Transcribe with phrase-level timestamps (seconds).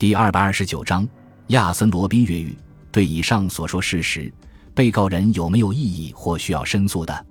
[0.00, 1.06] 第二百二十九章
[1.48, 2.56] 亚森·罗宾越狱。
[2.90, 4.32] 对以上所说事实，
[4.74, 7.26] 被告人有没有异议或需要申诉的？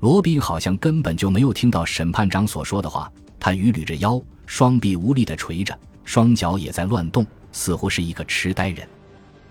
[0.00, 3.12] 罗宾好像根本就没有听到审判长所说的话。
[3.38, 8.88] 他伛捋着腰，双臂无力地垂着，双脚也在乱动，似乎是一个痴呆人。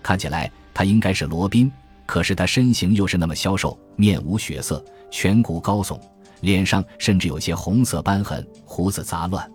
[0.02, 1.70] 看起来他应该是罗宾，
[2.04, 6.00] 可是他身形又是那么消瘦，面无血色，颧骨高耸，
[6.40, 9.48] 脸上甚至有些红色斑痕，胡子杂乱，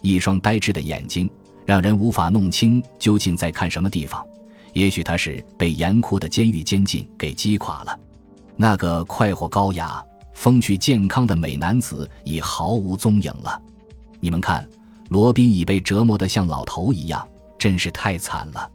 [0.00, 1.28] 一双呆滞的眼睛
[1.66, 4.24] 让人无法弄清究竟在看什么地方。
[4.72, 7.98] 也许他是被严酷的监狱监禁给击垮了。
[8.56, 10.02] 那个快活高雅。
[10.36, 13.58] 风趣健康的美男子已毫无踪影了。
[14.20, 14.68] 你们看，
[15.08, 17.26] 罗宾已被折磨得像老头一样，
[17.58, 18.70] 真是太惨了。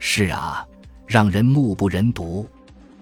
[0.00, 0.66] 是啊，
[1.06, 2.44] 让人目不忍睹。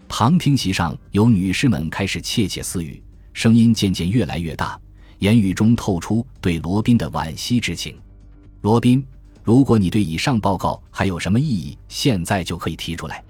[0.06, 4.78] 旁听席上有女士们开始窃窃私语，声音渐渐越来越大，
[5.20, 7.96] 言语中透出对罗宾的惋惜之情。
[8.60, 9.02] 罗宾，
[9.44, 13.22] 如果你对以上报告还有什么异议，现在就可以提出来。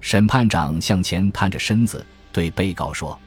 [0.00, 3.18] 审判长向前探着身子，对被告说。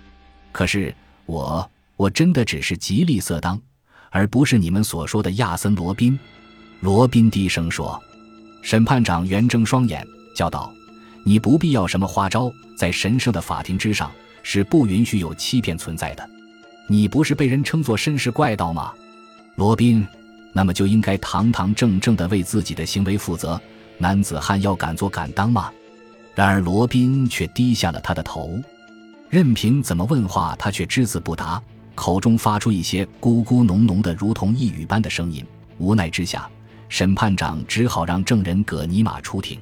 [0.52, 3.60] 可是我，我真的只是极力色当，
[4.12, 6.18] 而不是你们所说的亚森·罗宾。
[6.82, 8.00] 罗宾低声说。
[8.64, 10.72] 审判长圆睁双眼，叫道
[11.24, 14.12] ：“你不必要什么花招，在神圣的法庭之上
[14.44, 16.30] 是不允许有欺骗存在的。
[16.90, 18.94] 你不是被人称作绅士怪盗吗？
[19.56, 20.06] 罗宾，
[20.58, 23.62] 那么就应该堂堂正正地为自己的行为负责。
[24.00, 25.72] 男子汉要敢做敢当吗？”
[26.34, 28.60] 然而罗宾却低下了他的头。
[29.30, 31.62] 任凭怎么问话，他却只字不答，
[31.94, 35.46] 口中发出一些咕咕哝哝的，如同呓语般的声音。
[35.78, 36.50] 无奈之下，
[36.90, 39.60] 审判长只好让证人葛尼玛出庭。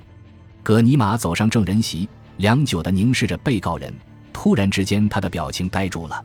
[0.63, 2.07] 葛尼玛走上证人席，
[2.37, 3.93] 良久地凝视着被告人。
[4.31, 6.23] 突然之间，他的表情呆住了，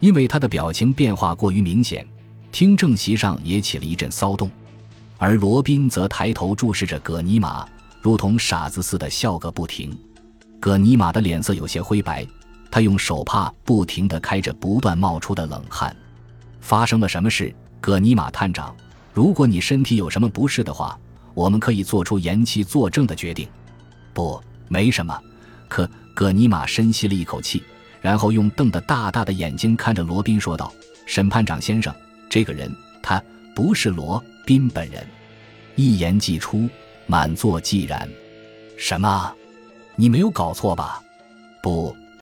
[0.00, 2.04] 因为他的表情变化过于明显。
[2.52, 4.50] 听证席上也起了一阵骚动，
[5.18, 7.66] 而罗宾则抬头注视着葛尼玛，
[8.00, 9.96] 如同傻子似的笑个不停。
[10.58, 12.26] 葛尼玛的脸色有些灰白。
[12.72, 15.94] 他用手帕不停地开着不断冒出的冷汗。
[16.60, 18.72] 发生了什么事，葛尼玛探长？
[19.12, 20.96] 如果你身体有什么不适的话，
[21.34, 23.48] 我们可以做出延期作证的决定。
[24.14, 25.20] 不，没什么。
[25.66, 27.60] 可葛尼玛深吸了一口气，
[28.00, 30.72] 然后用瞪得大大的眼睛看着罗宾说道
[31.06, 31.92] ：“审判长先生，
[32.30, 33.22] 这个人他
[33.54, 35.06] 不是罗宾本人。”
[35.76, 36.68] 一言既出，
[37.06, 38.08] 满座寂然。
[38.78, 39.34] 什么？
[39.96, 41.02] 你没有搞错吧？
[41.62, 41.94] 不。